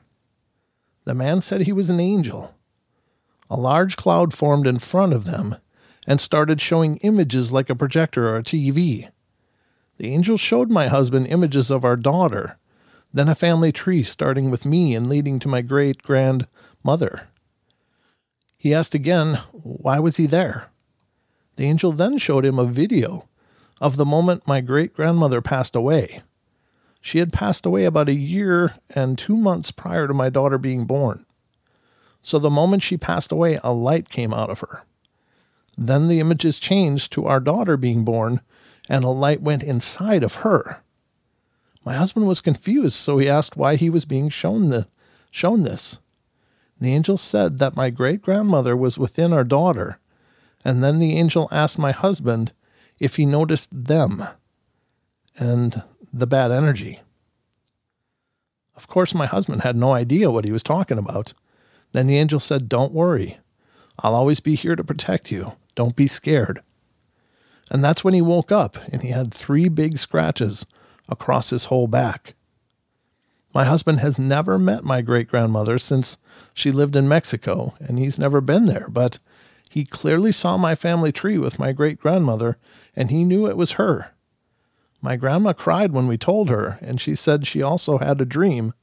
[1.06, 2.56] The man said he was an angel.
[3.50, 5.58] A large cloud formed in front of them
[6.08, 9.10] and started showing images like a projector or a TV.
[9.98, 12.58] The angel showed my husband images of our daughter
[13.14, 17.28] then a family tree starting with me and leading to my great grandmother.
[18.58, 20.72] He asked again, why was he there?
[21.56, 23.28] The angel then showed him a video
[23.80, 26.24] of the moment my great grandmother passed away.
[27.02, 30.86] She had passed away about a year and two months prior to my daughter being
[30.86, 31.26] born.
[32.22, 34.84] So the moment she passed away, a light came out of her.
[35.78, 38.42] Then the images changed to our daughter being born,
[38.94, 40.84] and a light went inside of her.
[41.84, 44.88] My husband was confused, so he asked why he was being shown the
[45.32, 45.98] shown this.
[46.80, 49.98] The angel said that my great grandmother was within our daughter,
[50.64, 52.52] and then the angel asked my husband
[53.00, 54.24] if he noticed them
[55.40, 55.82] and
[56.14, 57.02] the bad energy.
[58.76, 61.34] Of course, my husband had no idea what he was talking about.
[61.94, 63.40] Then the angel said, Don't worry.
[63.98, 65.54] I'll always be here to protect you.
[65.74, 66.62] Don't be scared.
[67.74, 70.66] And that's when he woke up and he had three big scratches
[71.10, 72.36] across his whole back.
[73.54, 76.18] My husband has never met my great grandmother since
[76.54, 79.20] she lived in Mexico, and he's never been there, but
[79.70, 82.58] he clearly saw my family tree with my great grandmother,
[82.96, 84.12] and he knew it was her.
[85.02, 88.74] My grandma cried when we told her, and she said she also had a dream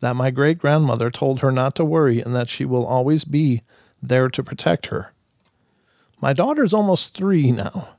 [0.00, 3.62] that my great grandmother told her not to worry and that she will always be
[4.02, 5.12] there to protect her.
[6.20, 7.90] My daughter's almost three now,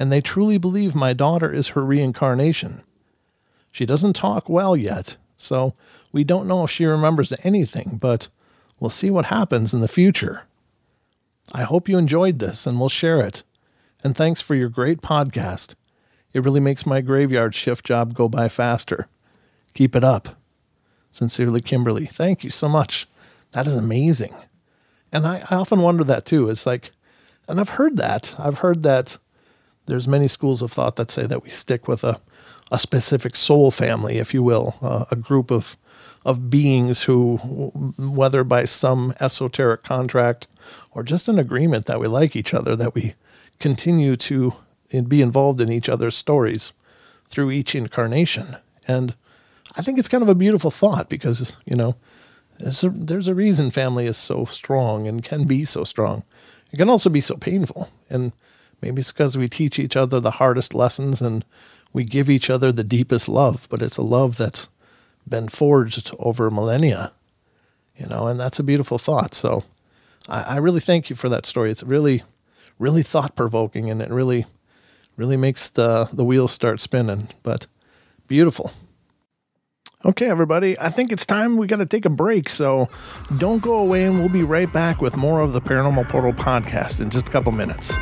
[0.00, 2.82] and they truly believe my daughter is her reincarnation.
[3.70, 5.74] She doesn't talk well yet, so
[6.10, 8.28] we don't know if she remembers anything, but
[8.80, 10.44] we'll see what happens in the future.
[11.52, 13.42] I hope you enjoyed this and will share it.
[14.02, 15.74] And thanks for your great podcast.
[16.32, 19.06] It really makes my graveyard shift job go by faster.
[19.74, 20.40] Keep it up.
[21.12, 22.06] Sincerely, Kimberly.
[22.06, 23.06] Thank you so much.
[23.52, 24.34] That is amazing.
[25.12, 26.48] And I, I often wonder that too.
[26.48, 26.92] It's like,
[27.46, 28.34] and I've heard that.
[28.38, 29.18] I've heard that
[29.90, 32.20] there's many schools of thought that say that we stick with a,
[32.72, 35.76] a specific soul family, if you will, uh, a group of
[36.24, 37.36] of beings who,
[37.96, 40.48] whether by some esoteric contract
[40.90, 43.14] or just an agreement that we like each other, that we
[43.58, 44.52] continue to
[45.08, 46.72] be involved in each other's stories
[47.28, 48.56] through each incarnation.
[48.86, 49.14] And
[49.76, 51.96] I think it's kind of a beautiful thought because, you know,
[52.58, 56.24] there's a, there's a reason family is so strong and can be so strong.
[56.70, 57.88] it can also be so painful.
[58.10, 58.32] And
[58.80, 61.44] maybe it's because we teach each other the hardest lessons and
[61.92, 64.68] we give each other the deepest love, but it's a love that's
[65.28, 67.12] been forged over millennia,
[67.96, 69.34] you know, and that's a beautiful thought.
[69.34, 69.64] So
[70.28, 71.70] I, I really thank you for that story.
[71.70, 72.22] It's really,
[72.78, 74.46] really thought provoking and it really,
[75.16, 77.66] really makes the, the wheels start spinning, but
[78.26, 78.72] beautiful.
[80.02, 82.48] Okay, everybody, I think it's time we got to take a break.
[82.48, 82.88] So
[83.36, 87.00] don't go away, and we'll be right back with more of the Paranormal Portal podcast
[87.00, 87.92] in just a couple minutes.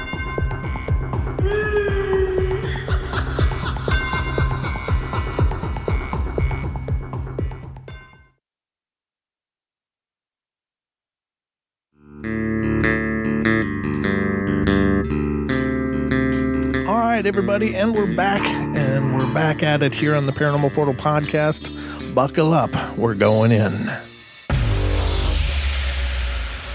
[17.18, 20.94] Right, everybody, and we're back, and we're back at it here on the Paranormal Portal
[20.94, 21.74] podcast.
[22.14, 23.72] Buckle up, we're going in.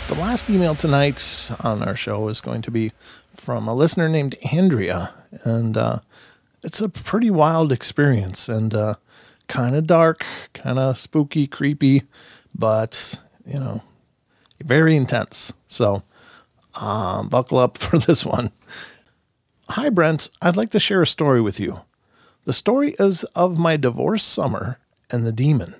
[0.09, 2.91] The last email tonight on our show is going to be
[3.33, 5.13] from a listener named Andrea,
[5.45, 5.99] and uh,
[6.61, 8.95] it's a pretty wild experience and uh,
[9.47, 12.03] kind of dark, kind of spooky, creepy,
[12.53, 13.81] but you know,
[14.61, 15.53] very intense.
[15.67, 16.03] So,
[16.75, 18.51] um, buckle up for this one.
[19.69, 20.29] Hi, Brent.
[20.41, 21.81] I'd like to share a story with you.
[22.43, 24.77] The story is of my divorce summer
[25.09, 25.75] and the demon.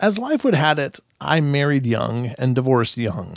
[0.00, 3.36] As life would have it, I married young and divorced young.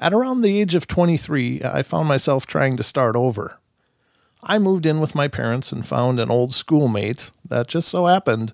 [0.00, 3.58] At around the age of 23, I found myself trying to start over.
[4.42, 8.52] I moved in with my parents and found an old schoolmate that just so happened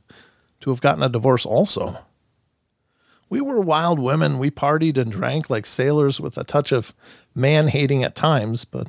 [0.61, 2.01] to have gotten a divorce also.
[3.31, 4.39] We were wild women.
[4.39, 6.93] We partied and drank like sailors with a touch of
[7.35, 8.89] man hating at times, but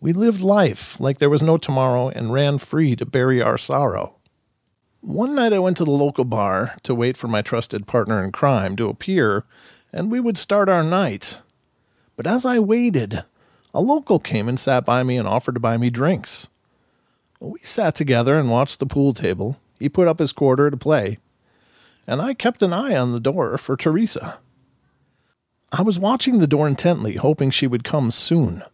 [0.00, 4.16] we lived life like there was no tomorrow and ran free to bury our sorrow.
[5.02, 8.32] One night I went to the local bar to wait for my trusted partner in
[8.32, 9.44] crime to appear,
[9.92, 11.38] and we would start our night.
[12.16, 13.24] But as I waited,
[13.72, 16.48] a local came and sat by me and offered to buy me drinks.
[17.38, 19.58] We sat together and watched the pool table.
[19.78, 21.18] He put up his quarter to play,
[22.06, 24.38] and I kept an eye on the door for Teresa.
[25.72, 28.64] I was watching the door intently, hoping she would come soon.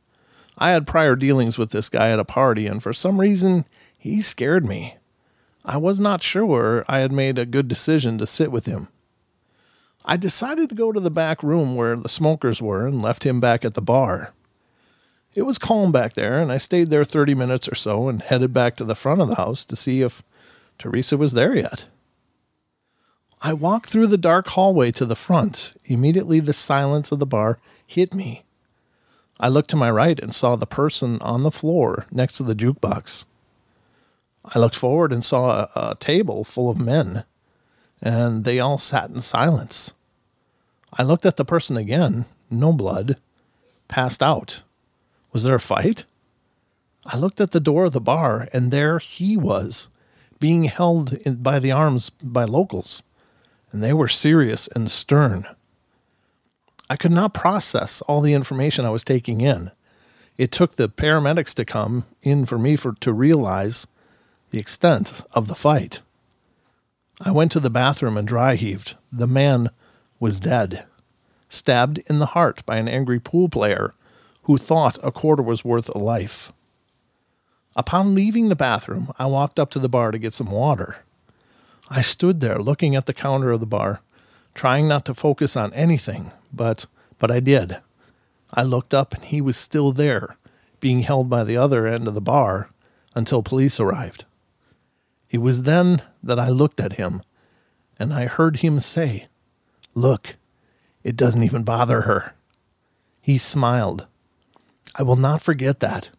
[0.59, 3.66] I had prior dealings with this guy at a party, and for some reason,
[3.98, 4.96] he scared me.
[5.64, 8.88] I was not sure I had made a good decision to sit with him.
[10.04, 13.40] I decided to go to the back room where the smokers were and left him
[13.40, 14.32] back at the bar.
[15.34, 18.52] It was calm back there, and I stayed there 30 minutes or so and headed
[18.54, 20.22] back to the front of the house to see if
[20.78, 21.86] Teresa was there yet.
[23.42, 25.74] I walked through the dark hallway to the front.
[25.84, 28.45] Immediately, the silence of the bar hit me.
[29.39, 32.55] I looked to my right and saw the person on the floor next to the
[32.55, 33.26] jukebox.
[34.45, 37.24] I looked forward and saw a, a, table full of men,
[38.01, 39.93] and they all sat in silence.
[40.93, 43.16] I looked at the person again, no blood,
[43.89, 44.62] passed out.
[45.32, 46.05] Was there a fight?
[47.05, 49.89] I looked at the door of the bar, and there he was,
[50.41, 53.03] being held in, by the arms by locals,
[53.72, 55.47] and they were serious and stern.
[56.89, 59.70] I could not process all the information I was taking in.
[60.37, 63.87] It took the paramedics to come in for me for to realize
[64.51, 66.03] the extent of the fight.
[67.20, 68.97] I went to the bathroom and dry heaved.
[69.11, 69.70] The man
[70.20, 70.84] was dead,
[71.49, 73.95] stabbed in the heart by an angry pool player
[74.43, 76.53] who thought a quarter was worth a life.
[77.74, 80.99] Upon leaving the bathroom, I walked up to the bar to get some water.
[81.91, 84.01] I stood there looking at the counter of the bar,
[84.55, 86.86] trying not to focus on anything, but
[87.18, 87.78] but I did.
[88.52, 90.36] I looked up and he was still there,
[90.80, 92.70] being held by the other end of the bar
[93.14, 94.24] until police arrived.
[95.30, 97.22] It was then that I looked at him
[97.98, 99.26] and I heard him say,
[99.94, 100.36] Look,
[101.02, 102.34] it doesn't even bother her.
[103.20, 104.07] He smiled.
[104.94, 106.11] I will not forget that.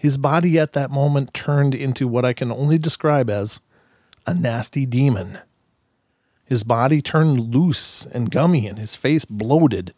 [0.00, 3.60] His body at that moment turned into what I can only describe as
[4.26, 5.38] a nasty demon.
[6.48, 9.92] His body turned loose and gummy, and his face bloated.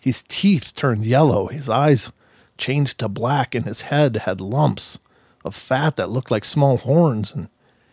[0.00, 2.10] His teeth turned yellow, his eyes
[2.56, 4.98] changed to black, and his head had lumps
[5.44, 7.50] of fat that looked like small horns, and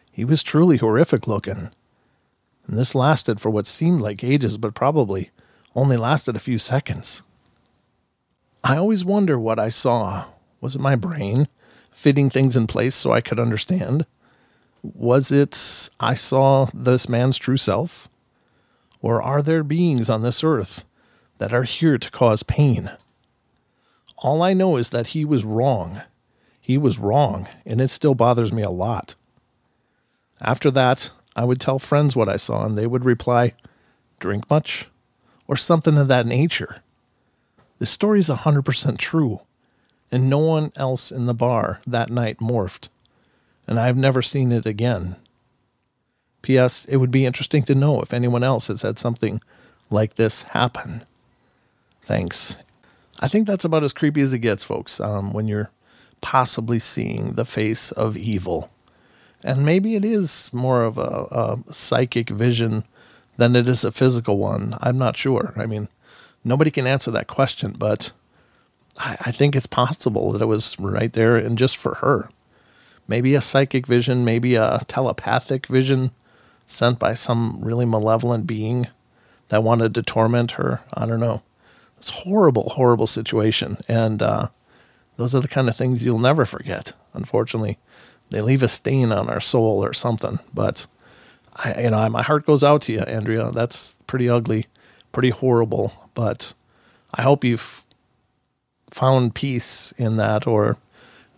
[0.09, 1.69] he was truly horrific looking.
[2.65, 5.31] And this lasted for what seemed like ages, but probably
[5.75, 7.23] only lasted a few seconds.
[8.63, 10.25] I always wonder what I saw.
[10.61, 11.49] Was it my brain
[11.91, 14.05] fitting things in place so I could understand?
[14.93, 18.09] Was it I saw this man's true self?
[19.01, 20.85] Or are there beings on this earth
[21.37, 22.91] that are here to cause pain?
[24.17, 26.01] All I know is that he was wrong.
[26.59, 29.15] He was wrong, and it still bothers me a lot.
[30.41, 33.53] After that, I would tell friends what I saw, and they would reply,
[34.19, 34.89] Drink much?
[35.47, 36.81] Or something of that nature.
[37.79, 39.41] The story is 100% true.
[40.11, 42.89] And no one else in the bar that night morphed.
[43.67, 45.17] And I've never seen it again.
[46.41, 46.85] P.S.
[46.85, 49.41] It would be interesting to know if anyone else has had something
[49.89, 51.03] like this happen.
[52.03, 52.55] Thanks.
[53.19, 55.71] I think that's about as creepy as it gets, folks, um, when you're
[56.21, 58.69] possibly seeing the face of evil.
[59.43, 61.01] And maybe it is more of a,
[61.31, 62.83] a psychic vision
[63.37, 64.75] than it is a physical one.
[64.81, 65.53] I'm not sure.
[65.55, 65.89] I mean,
[66.43, 68.11] nobody can answer that question, but
[68.97, 72.29] I, I think it's possible that it was right there and just for her.
[73.07, 76.11] Maybe a psychic vision, maybe a telepathic vision
[76.65, 78.87] sent by some really malevolent being
[79.49, 80.81] that wanted to torment her.
[80.93, 81.41] I don't know.
[81.97, 83.77] It's horrible, horrible situation.
[83.87, 84.49] And uh,
[85.15, 86.93] those are the kind of things you'll never forget.
[87.13, 87.77] Unfortunately,
[88.29, 90.39] they leave a stain on our soul or something.
[90.53, 90.85] But
[91.55, 93.51] I, you know, my heart goes out to you, Andrea.
[93.51, 94.67] That's pretty ugly,
[95.11, 96.09] pretty horrible.
[96.13, 96.53] But
[97.13, 97.85] I hope you've
[98.89, 100.77] found peace in that, or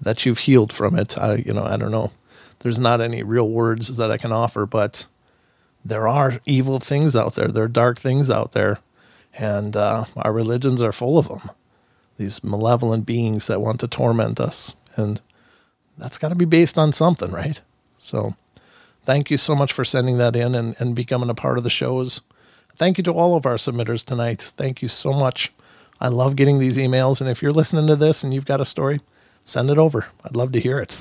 [0.02, 1.18] that you've healed from it.
[1.18, 2.12] I, you know, I don't know.
[2.60, 5.08] There's not any real words that I can offer, but
[5.84, 7.48] there are evil things out there.
[7.48, 8.80] There are dark things out there,
[9.34, 11.50] and uh, our religions are full of them.
[12.18, 15.22] These malevolent beings that want to torment us, and
[15.98, 17.62] that's got to be based on something, right?
[17.98, 18.36] So,
[19.04, 21.70] thank you so much for sending that in and, and becoming a part of the
[21.70, 22.22] shows.
[22.76, 24.42] Thank you to all of our submitters tonight.
[24.42, 25.52] Thank you so much.
[26.02, 28.66] I love getting these emails, and if you're listening to this and you've got a
[28.66, 29.00] story,
[29.50, 30.06] send it over.
[30.24, 30.98] I'd love to hear it.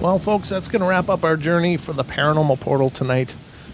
[0.00, 3.32] Well, folks, that's going to wrap up our journey for the paranormal portal tonight.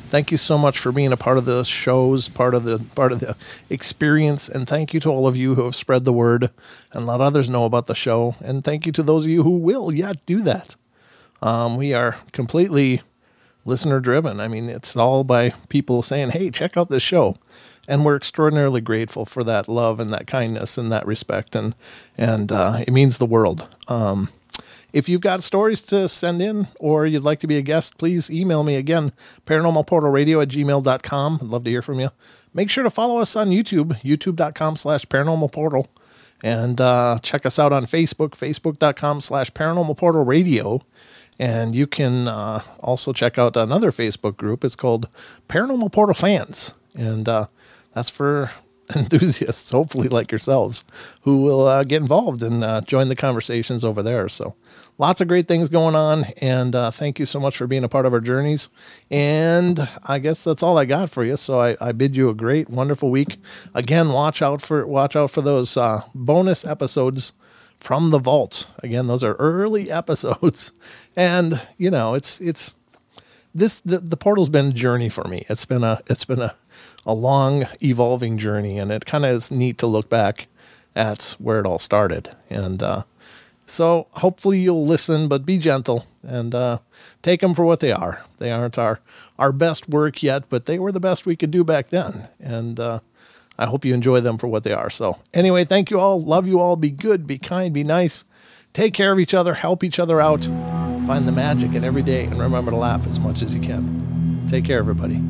[0.09, 3.13] Thank you so much for being a part of the shows, part of the part
[3.13, 3.37] of the
[3.69, 6.51] experience, and thank you to all of you who have spread the word
[6.93, 8.37] and let others know about the show.
[8.41, 10.77] And thank you to those of you who will yet do that.
[11.45, 13.03] Um, we are completely
[13.67, 14.41] listener driven.
[14.41, 17.37] I mean, it's all by people saying, "Hey, check out this show,"
[17.87, 21.75] and we're extraordinarily grateful for that love and that kindness and that respect, and
[22.17, 23.69] and uh, it means the world.
[23.89, 24.31] Um,
[24.95, 28.31] if you've got stories to send in or you'd like to be a guest, please
[28.31, 29.13] email me again,
[29.45, 31.39] paranormalportalradio at gmail.com.
[31.43, 32.11] I'd love to hear from you.
[32.55, 35.89] Make sure to follow us on YouTube, youtube.com slash paranormalportal.
[36.45, 40.83] And uh, check us out on Facebook, facebook.com slash paranormalportalradio.
[41.39, 44.65] And you can uh, also check out another Facebook group.
[44.65, 45.09] It's called
[45.49, 46.75] Paranormal Portal Fans.
[46.95, 47.47] And uh,
[47.93, 48.51] that's for
[48.95, 50.85] enthusiasts, hopefully like yourselves,
[51.23, 54.29] who will uh, get involved and uh, join the conversations over there.
[54.29, 54.55] So
[54.99, 56.27] lots of great things going on.
[56.41, 58.69] And uh, thank you so much for being a part of our journeys.
[59.11, 61.37] And I guess that's all I got for you.
[61.37, 63.39] So I, I bid you a great, wonderful week.
[63.75, 67.33] Again, watch out for watch out for those uh, bonus episodes
[67.85, 68.67] from the vault.
[68.83, 70.73] Again, those are early episodes,
[71.15, 72.75] and you know it's it's
[73.55, 75.45] this the, the portal's been a journey for me.
[75.51, 76.55] It's been a it's been a
[77.05, 80.47] a long evolving journey, and it kind of is neat to look back
[80.97, 82.35] at where it all started.
[82.49, 83.03] And uh,
[83.67, 86.79] so hopefully you'll listen, but be gentle and uh,
[87.21, 88.25] take them for what they are.
[88.39, 89.01] They aren't our
[89.39, 92.29] our best work yet, but they were the best we could do back then.
[92.41, 93.01] And uh,
[93.59, 94.91] I hope you enjoy them for what they are.
[94.91, 96.21] So anyway, thank you all.
[96.21, 96.77] Love you all.
[96.77, 97.27] Be good.
[97.27, 97.73] Be kind.
[97.73, 98.25] Be nice.
[98.73, 99.55] Take care of each other.
[99.55, 100.45] Help each other out.
[101.07, 104.47] Find the magic in every day, and remember to laugh as much as you can.
[104.49, 105.21] Take care, everybody.